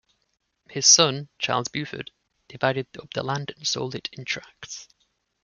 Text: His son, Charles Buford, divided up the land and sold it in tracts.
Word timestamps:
His 0.71 0.87
son, 0.87 1.29
Charles 1.37 1.67
Buford, 1.67 2.09
divided 2.47 2.87
up 2.97 3.13
the 3.13 3.21
land 3.21 3.51
and 3.55 3.67
sold 3.67 3.93
it 3.93 4.09
in 4.11 4.25
tracts. 4.25 4.87